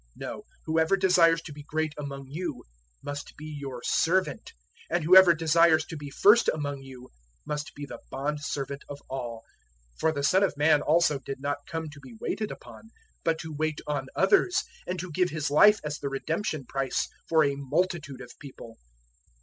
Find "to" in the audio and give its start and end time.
1.43-1.53, 5.85-5.95, 11.91-11.99, 13.41-13.53, 14.97-15.11